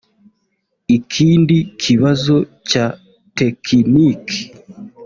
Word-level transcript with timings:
ikindi 0.97 1.57
kibazo 1.81 2.35
cya 2.69 2.85
tekiniki 3.37 4.39